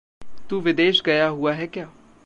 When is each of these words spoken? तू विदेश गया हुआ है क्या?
तू 0.49 0.59
विदेश 0.59 1.01
गया 1.01 1.27
हुआ 1.27 1.53
है 1.53 1.67
क्या? 1.67 1.89